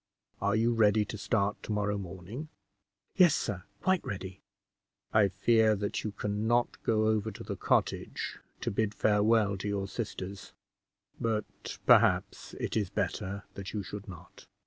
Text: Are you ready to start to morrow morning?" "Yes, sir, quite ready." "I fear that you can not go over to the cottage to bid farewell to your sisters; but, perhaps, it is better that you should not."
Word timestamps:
Are 0.41 0.55
you 0.55 0.73
ready 0.73 1.05
to 1.05 1.15
start 1.15 1.61
to 1.61 1.71
morrow 1.71 1.95
morning?" 1.99 2.49
"Yes, 3.15 3.35
sir, 3.35 3.65
quite 3.83 4.03
ready." 4.03 4.41
"I 5.13 5.27
fear 5.27 5.75
that 5.75 6.03
you 6.03 6.11
can 6.11 6.47
not 6.47 6.81
go 6.81 7.05
over 7.05 7.29
to 7.29 7.43
the 7.43 7.55
cottage 7.55 8.39
to 8.61 8.71
bid 8.71 8.95
farewell 8.95 9.57
to 9.57 9.67
your 9.67 9.87
sisters; 9.87 10.53
but, 11.19 11.77
perhaps, 11.85 12.55
it 12.55 12.75
is 12.75 12.89
better 12.89 13.43
that 13.53 13.73
you 13.73 13.83
should 13.83 14.07
not." 14.07 14.47